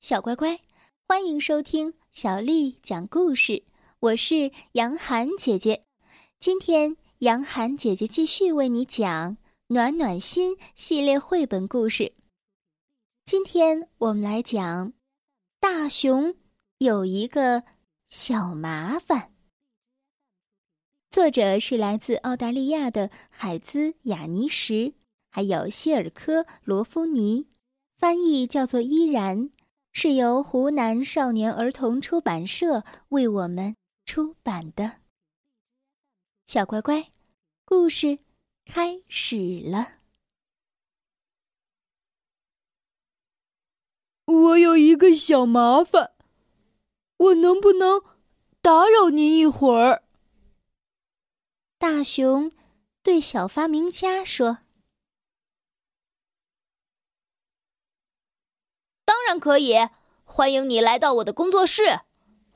[0.00, 0.60] 小乖乖，
[1.08, 3.64] 欢迎收听小丽讲故事。
[3.98, 5.84] 我是杨涵姐姐，
[6.38, 9.32] 今天杨涵姐姐继续为你讲
[9.66, 12.12] 《暖暖心》系列绘本故事。
[13.24, 14.90] 今天我们来讲
[15.58, 16.36] 《大熊
[16.78, 17.64] 有一个
[18.08, 19.18] 小麻烦》。
[21.10, 24.94] 作者是来自澳大利亚的海兹·雅尼什，
[25.28, 27.48] 还有谢尔科·罗夫尼，
[27.96, 29.50] 翻译叫做依然。
[30.00, 35.00] 是由湖南少年儿童出版社为我们出版的。
[36.46, 37.10] 小乖乖，
[37.64, 38.20] 故事
[38.64, 39.98] 开始了。
[44.26, 46.12] 我有一个小麻烦，
[47.16, 48.00] 我能不能
[48.62, 50.04] 打扰您一会儿？
[51.76, 52.52] 大熊
[53.02, 54.58] 对小发明家说。
[59.28, 59.74] 当然可以，
[60.24, 62.00] 欢迎你来到我的工作室。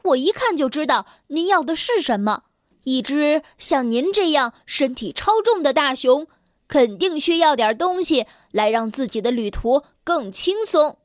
[0.05, 2.45] 我一看就知道您要的是什么。
[2.85, 6.27] 一只像您这样身体超重的大熊，
[6.69, 10.97] 肯定需要点东西来让自己的旅途更轻松。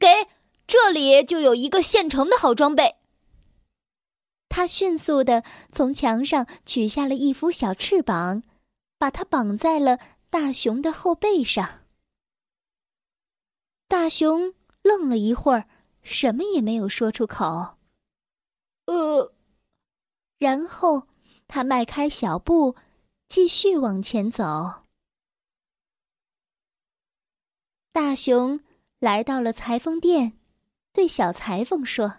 [0.00, 0.28] 给，
[0.66, 2.94] 这里就有一个现成的好装备。
[4.48, 8.42] 他迅速的从墙上取下了一副小翅膀，
[8.96, 9.98] 把它绑在了
[10.30, 11.80] 大熊的后背上。
[13.86, 14.54] 大熊。
[14.82, 15.68] 愣了一会儿，
[16.02, 17.76] 什么也没有说出口。
[18.86, 19.32] 呃，
[20.38, 21.06] 然后
[21.46, 22.74] 他迈开小步，
[23.28, 24.82] 继续往前走。
[27.92, 28.60] 大熊
[28.98, 30.38] 来到了裁缝店，
[30.92, 32.16] 对小裁缝说：“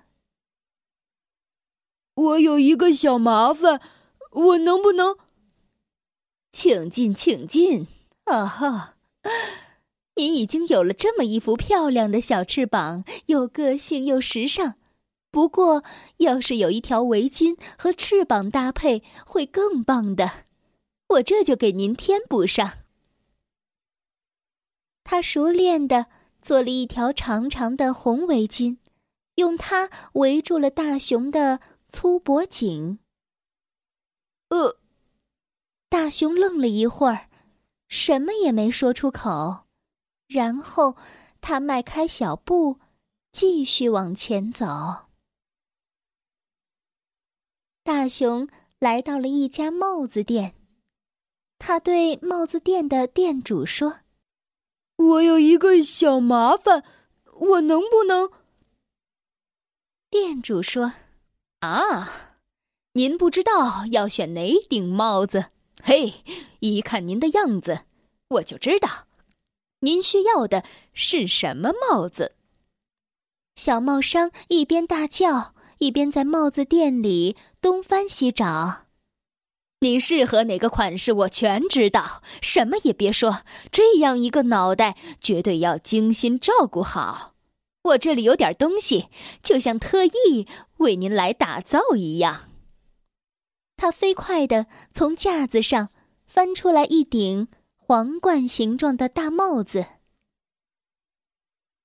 [2.15, 3.81] 我有一个小麻烦，
[4.31, 5.17] 我能不能
[6.53, 7.87] ？”“请进，请进。”
[8.25, 8.95] 啊哈。
[10.15, 14.75] 您已经有了这么一副漂亮的小翅膀，又个性又时尚。
[15.31, 15.83] 不过，
[16.17, 20.45] 要是有一条围巾和翅膀搭配，会更棒的。
[21.09, 22.79] 我这就给您添补上。
[25.03, 26.05] 他熟练的
[26.41, 28.77] 做了一条长长的红围巾，
[29.35, 31.59] 用它围住了大熊的
[31.89, 32.99] 粗脖颈。
[34.49, 34.77] 呃，
[35.89, 37.27] 大熊愣了一会儿，
[37.89, 39.65] 什么也没说出口。
[40.33, 40.95] 然后，
[41.41, 42.79] 他迈开小步，
[43.31, 44.65] 继续往前走。
[47.83, 48.49] 大熊
[48.79, 50.55] 来到了一家帽子店，
[51.59, 53.99] 他对帽子店的店主说
[54.97, 56.83] ：“我有一个小麻烦，
[57.33, 58.31] 我能不能？”
[60.09, 60.93] 店主说
[61.61, 62.39] ：“啊，
[62.93, 65.51] 您不知道要选哪顶帽子？
[65.83, 66.23] 嘿，
[66.61, 67.85] 一看您的样子，
[68.29, 69.05] 我就知道。”
[69.83, 70.63] 您需要的
[70.93, 72.35] 是什么帽子？
[73.55, 78.85] 小帽商一边大叫，一边在帽子店里东翻西找。
[79.81, 82.23] 您适合哪个款式，我全知道。
[82.41, 83.41] 什么也别说，
[83.73, 87.33] 这样一个脑袋绝对要精心照顾好。
[87.83, 89.09] 我这里有点东西，
[89.41, 92.49] 就像特意为您来打造一样。
[93.75, 95.89] 他飞快地从架子上
[96.25, 97.49] 翻出来一顶。
[97.85, 99.85] 皇冠形状的大帽子，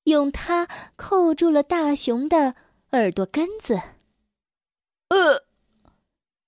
[0.05, 2.55] 用它扣住了大熊的
[2.93, 3.75] 耳朵根子。
[5.09, 5.43] 呃，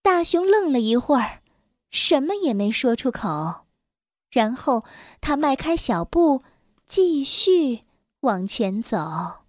[0.03, 1.43] 大熊愣了一会儿，
[1.91, 3.67] 什么也没说出口。
[4.31, 4.85] 然后
[5.21, 6.45] 他迈开小步，
[6.87, 7.81] 继续
[8.21, 9.43] 往前走。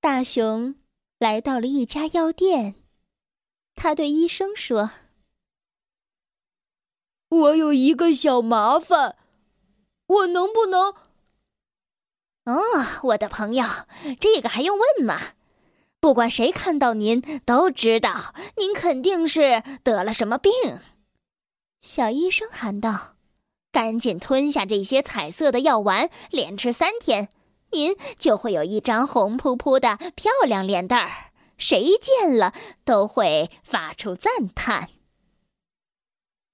[0.00, 0.76] 大熊
[1.18, 2.76] 来到了一家药店，
[3.74, 4.92] 他对医生说。
[7.36, 9.16] 我有一个小麻烦，
[10.06, 10.94] 我能不能？
[12.44, 12.62] 哦，
[13.02, 13.64] 我的朋友，
[14.18, 15.20] 这个还用问吗？
[16.00, 20.52] 不管谁看到您，都知道您肯定是得了什么病。
[21.80, 23.16] 小医生喊道
[23.72, 27.28] ：“赶紧吞下这些彩色的药丸，连吃三天，
[27.72, 34.90] 您就会有一张红扑扑的漂亮脸蛋儿，谁见了都会发出赞叹。”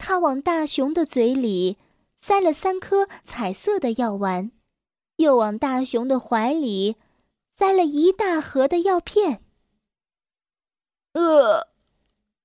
[0.04, 1.78] 他往大熊的嘴里
[2.18, 4.50] 塞了三颗彩色的药丸，
[5.14, 6.96] 又往大熊的怀里
[7.56, 9.44] 塞了一大盒的药片。
[11.12, 11.68] 呃，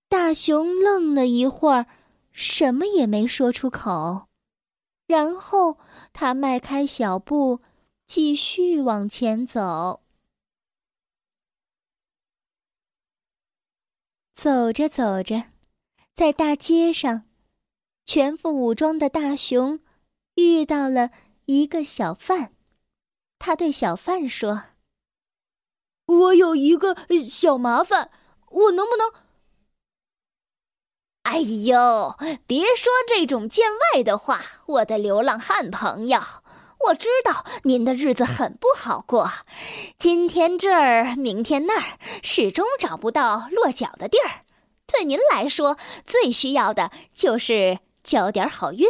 [0.08, 1.88] 大熊愣了一会儿，
[2.32, 4.28] 什么也没说出口。
[5.08, 5.80] 然后
[6.14, 7.62] 他迈开小步，
[8.06, 10.04] 继续往前走。
[14.36, 15.46] 走着走着，
[16.14, 17.24] 在大街上。
[18.08, 19.82] 全副武装的大熊
[20.36, 21.12] 遇到了
[21.46, 22.54] 一个小贩，
[23.38, 24.64] 他对小贩说
[26.08, 26.96] ：“我有一个
[27.28, 28.10] 小麻烦，
[28.50, 29.12] 我能不能……
[31.24, 32.16] 哎呦，
[32.48, 36.22] 别说这种见外的话，我的流浪汉朋友。
[36.88, 39.30] 我知道您的日子很不好过，
[39.98, 44.46] 今天这儿，明天那儿，始终找不到落脚的地儿。
[44.86, 48.88] 对您来说，最需要的就是交点好运。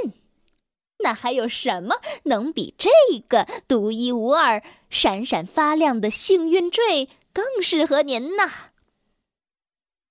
[1.00, 2.90] 那还有什么能比这
[3.28, 8.44] 个独一无二、闪闪发亮的幸运坠更适合您呢？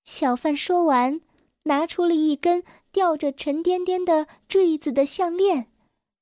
[0.03, 1.21] 小贩说完，
[1.63, 5.67] 拿出了一根吊着沉甸甸的坠子的项链。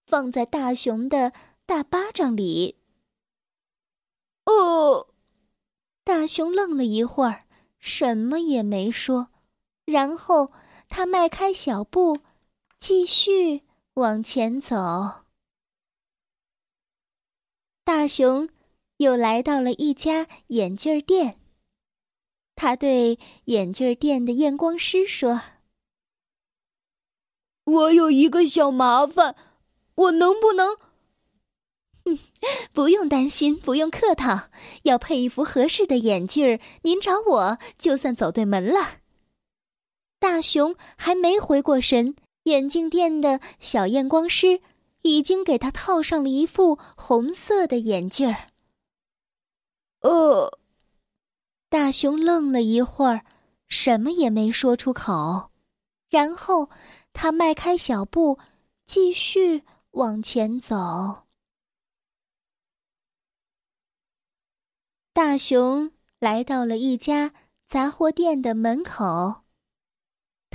[0.05, 1.33] 放在大熊的
[1.65, 2.75] 大巴掌里。
[4.45, 5.07] 哦，
[6.03, 7.45] 大熊愣了一会儿，
[7.79, 9.29] 什么也没说，
[9.85, 10.51] 然后
[10.87, 12.19] 他迈开小步，
[12.87, 13.63] 继续
[13.95, 14.75] 往前走。
[17.83, 18.47] 大熊
[18.97, 21.39] 又来到了一家眼镜店，
[22.55, 25.41] 他对眼镜店的验光师说
[27.65, 29.35] ：“我有一个小麻烦。”
[29.95, 30.77] 我能不能？
[32.03, 32.19] 嗯，
[32.71, 34.51] 不用担心，不用客套。
[34.83, 38.99] 要配一副合适的眼镜儿，您找我就算走对门了。
[40.19, 44.61] 大熊还没回过神，眼镜店的小验光师
[45.03, 48.49] 已经给他套上了一副红色的眼镜儿。
[49.99, 50.57] 呃，
[51.69, 53.23] 大熊愣了一会儿，
[53.67, 55.51] 什么也没说出口，
[56.09, 56.71] 然后
[57.13, 58.39] 他迈开小步，
[58.85, 59.63] 继续。
[59.95, 61.23] 往前走，
[65.13, 67.33] 大熊来到了一家
[67.65, 69.44] 杂货店的门口。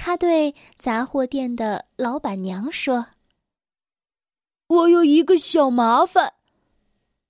[0.02, 3.08] 他对杂货店的老板娘说
[4.66, 6.32] ：“我有一个小麻烦，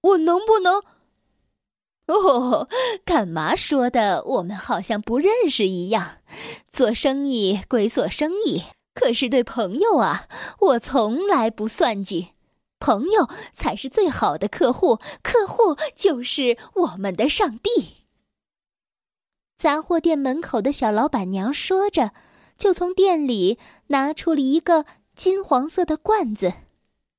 [0.02, 0.80] 我能不能……
[2.06, 2.68] 哦，
[3.04, 4.22] 干嘛说的？
[4.22, 6.18] 我们好像不认识一样。
[6.70, 8.62] 做生意归做生意。”
[8.94, 10.28] 可是对朋友啊，
[10.60, 12.34] 我从来不算计，
[12.78, 18.04] 朋友才是最好的客户，客户就是我们的上帝。
[19.58, 22.12] 杂货店门口的小老板娘说着，
[22.60, 24.84] 就从店里拿出了一个
[25.16, 26.52] 金黄色的罐子，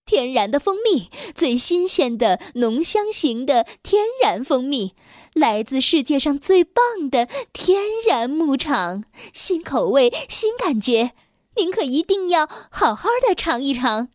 [0.05, 4.93] 天然的蜂蜜，最新鲜的浓香型的天然蜂蜜，
[5.33, 9.03] 来自世界上最棒的天然牧场，
[9.33, 11.13] 新口味，新感觉。
[11.55, 14.09] 您可一定要好好的尝一尝。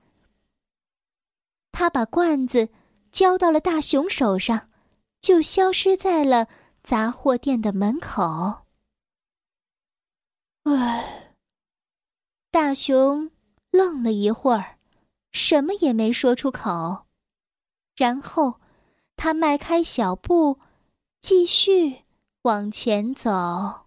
[1.72, 2.68] 他把罐子
[3.10, 4.68] 交到了大熊手上，
[5.20, 6.46] 就消失在了
[6.84, 8.65] 杂货店的门口。
[10.68, 11.32] 唉，
[12.50, 13.30] 大熊
[13.70, 14.80] 愣了一会儿，
[15.30, 17.06] 什么也没说出口，
[17.94, 18.60] 然后
[19.14, 20.58] 他迈开小步，
[21.20, 22.02] 继续
[22.42, 23.86] 往前走。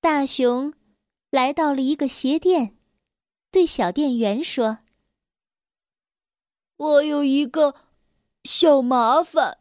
[0.00, 0.72] 大熊
[1.30, 2.76] 来到了一个鞋店，
[3.50, 4.78] 对小店员说
[6.78, 7.74] ：“我有一个
[8.44, 9.58] 小麻烦，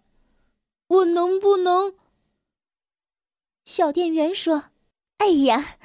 [0.91, 1.95] 我能不能？”
[3.63, 4.65] 小店员说
[5.17, 5.77] ：“哎呀，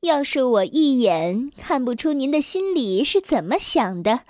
[0.00, 4.24] 要是我一眼看不出您的心里是怎么想的，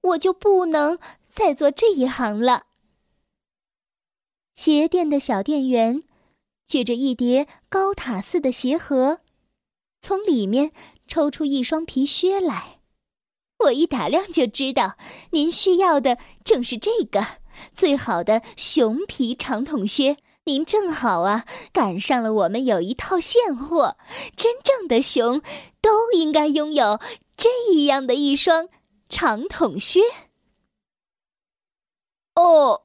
[0.00, 0.98] 我就不能
[1.28, 2.66] 再做这一行了。”
[4.54, 6.04] 鞋店的小店员
[6.66, 9.20] 举着一叠高塔似的鞋盒。
[10.00, 10.70] 从里面
[11.08, 12.73] 抽出一双皮靴来，
[13.64, 14.96] 我一打量就知道，
[15.30, 17.24] 您需要的正是这个
[17.72, 20.16] 最好的熊皮长筒靴。
[20.44, 23.96] 您正好啊，赶上了我们有一套现货，
[24.36, 25.40] 真正的熊
[25.80, 27.00] 都应该拥有
[27.36, 28.68] 这样的一双
[29.08, 30.02] 长筒靴。
[32.34, 32.82] 哦，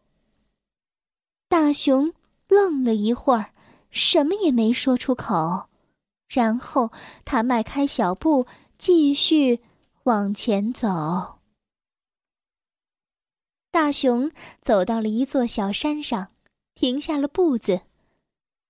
[1.49, 2.13] 大熊
[2.47, 3.51] 愣了一会儿，
[3.91, 5.65] 什么也没说出口。
[6.29, 6.91] 然后
[7.25, 8.45] 他迈开小步，
[8.77, 9.59] 继续
[10.09, 11.39] 往前走。
[13.69, 16.31] 大熊走到了一座小山上，
[16.73, 17.81] 停下了步子。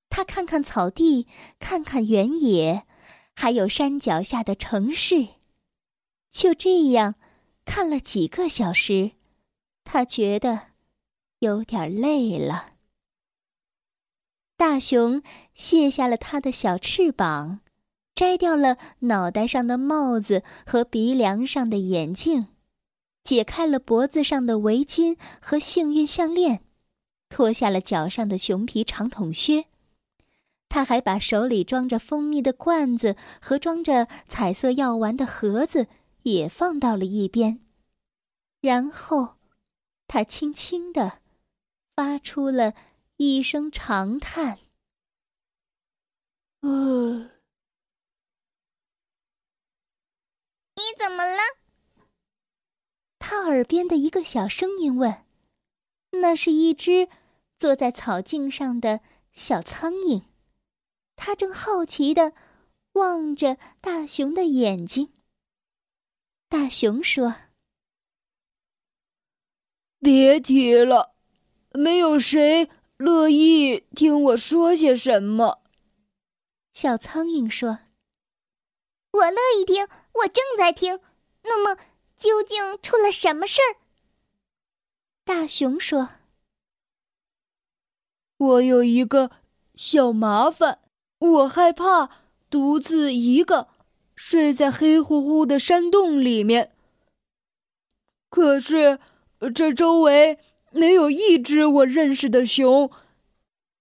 [0.09, 1.27] 他看看草地，
[1.57, 2.85] 看看原野，
[3.33, 5.29] 还有山脚下的城市。
[6.29, 7.15] 就这样，
[7.63, 9.11] 看了几个小时，
[9.85, 10.71] 他觉得
[11.39, 12.73] 有点累了。
[14.57, 15.23] 大熊
[15.55, 17.61] 卸下了他的小翅膀，
[18.19, 22.47] 摘掉了脑袋上的帽子和鼻梁上的眼镜，
[23.23, 26.65] 解开了脖子上的围巾和幸运项链，
[27.29, 29.67] 脱下了脚上的熊皮长筒靴。
[30.67, 35.87] 他还把手里装着蜂蜜的罐子和装着彩色药丸的盒子
[36.23, 37.61] 也放到了一边，
[38.59, 39.37] 然后，
[40.07, 41.19] 他轻轻的
[41.95, 42.73] 发出了
[43.15, 44.59] 一声长叹
[46.59, 47.29] ：“呃。”
[50.79, 51.39] 你怎么了？
[53.19, 55.25] 他耳边的一个小声音问
[56.21, 57.09] ：“那是一只
[57.57, 59.01] 坐在草茎上的
[59.33, 60.23] 小苍蝇，
[61.17, 62.31] 它正好奇的
[62.93, 65.11] 望着大熊的眼睛。”
[66.47, 67.35] 大熊说。
[69.99, 71.13] 别提了，
[71.71, 75.61] 没有谁乐意听我说些什么。
[76.71, 77.88] 小苍蝇说：“我
[79.31, 80.99] 乐意听，我正在听。
[81.43, 81.79] 那么，
[82.17, 83.77] 究竟出了什么事儿？”
[85.25, 86.09] 大熊说
[88.37, 89.31] ：“我有一个
[89.75, 90.79] 小麻烦，
[91.19, 92.09] 我害怕
[92.49, 93.67] 独自一个
[94.15, 96.73] 睡在黑乎乎的山洞里面。
[98.29, 98.99] 可是……”
[99.55, 100.37] 这周围
[100.69, 102.91] 没有一只我认识的熊，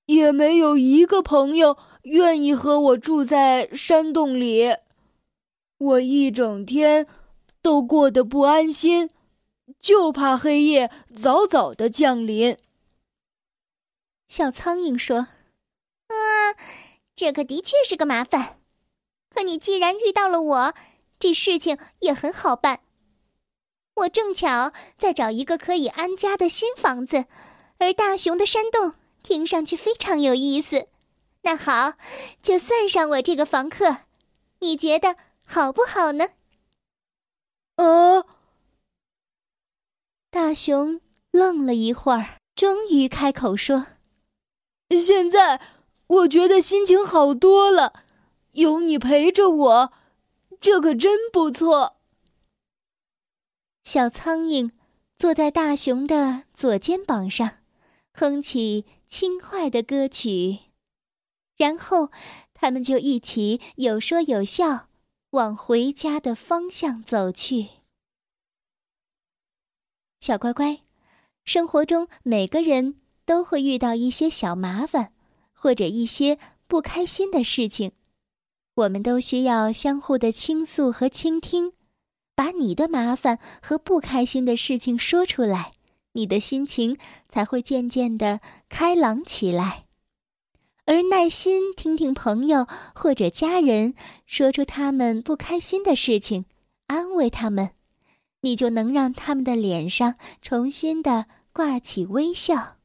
[0.07, 4.77] 也没有一个朋友愿意和我住在山洞里。
[5.79, 7.07] 我一整天
[7.63, 9.11] 都过得不安心，
[9.81, 12.57] 就怕黑夜早早的降临。
[14.27, 15.29] 小苍蝇说
[16.09, 16.57] ：“嗯，
[17.15, 18.59] 这可的确是个麻烦。
[19.31, 20.75] 可你既然遇到了我，
[21.19, 22.81] 这事情也很好办。”
[23.95, 27.27] 我正巧在找一个可以安家的新房子，
[27.79, 30.87] 而大熊的山洞听上去非常有意思。
[31.43, 31.95] 那好，
[32.43, 33.99] 就算上我这个房客，
[34.61, 35.17] 你觉得
[35.51, 36.27] 好不好呢？
[37.77, 38.27] 哦。
[40.31, 41.01] 大熊
[41.31, 43.87] 愣了一会儿，终于开口说
[45.03, 45.59] ：“现在
[46.07, 48.05] 我觉得心情好多了，
[48.53, 49.93] 有你陪着我，
[50.61, 51.97] 这可真不错。”
[53.85, 54.71] 小苍蝇
[55.17, 57.63] 坐在大熊的左肩膀上，
[58.13, 60.59] 哼起轻快的歌曲，
[61.57, 62.11] 然后
[62.53, 64.88] 他们就一起有说有笑，
[65.31, 67.69] 往回家的方向走去。
[70.21, 70.81] 小乖乖，
[71.45, 75.13] 生活中每个人都会遇到一些小麻烦，
[75.53, 77.93] 或者一些不开心的事情，
[78.75, 81.73] 我们都需要相互的倾诉和倾听。
[82.35, 85.73] 把你的麻烦和不开心的事情说出来，
[86.13, 86.97] 你的心情
[87.29, 89.88] 才会渐渐的开朗起来。
[90.89, 93.93] 而耐心听听朋友或者家人
[94.25, 96.47] 说出他们不开心的事情，
[96.87, 97.73] 安慰他们，
[98.41, 102.77] 你就能让他们的脸上重新的挂起微笑。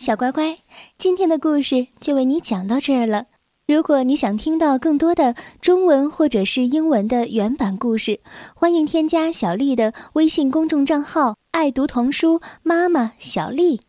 [0.00, 0.58] 小乖乖，
[0.98, 3.26] 今天的故事就为你讲到这儿了。
[3.68, 8.18] 如果你想听到更多的中文或者是英文的原版故事，
[8.56, 13.80] 欢迎添加小丽的微信公众账号“爱读童书妈妈小丽”。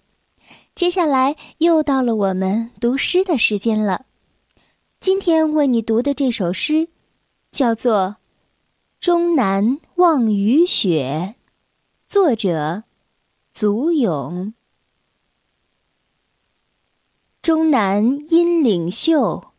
[0.79, 4.05] 接下来又到了我们读诗的时间了。
[5.01, 6.87] 今天为你读的这首诗，
[7.51, 7.95] 叫做
[9.01, 11.35] 《终南望雨雪》，
[12.07, 12.83] 作者
[13.51, 14.53] 祖咏。
[17.41, 19.49] 终南阴岭秀。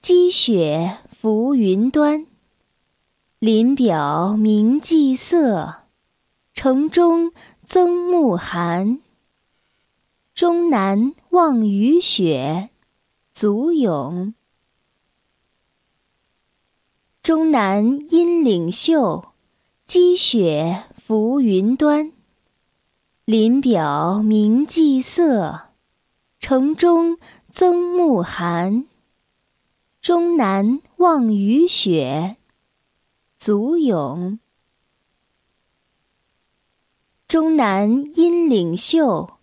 [0.00, 2.26] 积雪浮云端，
[3.38, 5.84] 林表明霁色，
[6.52, 7.32] 城中
[7.64, 8.98] 增暮寒。
[10.34, 12.70] 终南望雨雪，
[13.32, 14.34] 足咏。
[17.22, 19.32] 终南阴岭秀，
[19.86, 22.10] 积雪浮云端，
[23.24, 25.68] 林表明霁色，
[26.40, 27.16] 城中
[27.52, 28.86] 增暮寒。
[30.00, 32.38] 终南望雨雪，
[33.38, 34.40] 足咏。
[37.28, 39.33] 终南阴岭秀，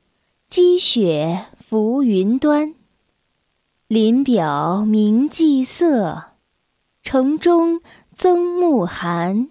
[0.52, 2.76] 积雪浮云端。
[3.88, 6.34] 林表明霁色，
[7.02, 7.80] 城中
[8.14, 9.48] 增暮寒。